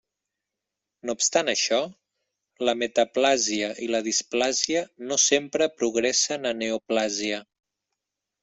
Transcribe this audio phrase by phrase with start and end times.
[1.09, 1.79] No obstant això,
[2.69, 4.81] la metaplàsia i la displàsia
[5.11, 7.47] no sempre progressen a neoplàsia.